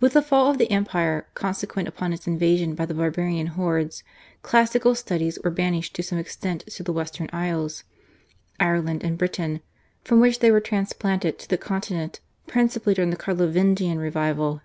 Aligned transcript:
With 0.00 0.12
the 0.12 0.20
fall 0.20 0.50
of 0.50 0.58
the 0.58 0.70
Empire, 0.70 1.28
consequent 1.32 1.88
upon 1.88 2.12
its 2.12 2.26
invasion 2.26 2.74
by 2.74 2.84
the 2.84 2.92
barbarian 2.92 3.46
hordes, 3.46 4.04
classical 4.42 4.94
studies 4.94 5.38
were 5.42 5.50
banished 5.50 5.94
to 5.96 6.02
some 6.02 6.18
extent 6.18 6.66
to 6.66 6.82
the 6.82 6.92
Western 6.92 7.30
Isles, 7.32 7.82
Ireland 8.60 9.02
and 9.02 9.16
Britain, 9.16 9.62
from 10.04 10.20
which 10.20 10.40
they 10.40 10.50
were 10.50 10.60
transplanted 10.60 11.38
to 11.38 11.48
the 11.48 11.56
Continent 11.56 12.20
principally 12.46 12.92
during 12.92 13.08
the 13.08 13.16
Carlovingian 13.16 13.96
revival. 13.98 14.60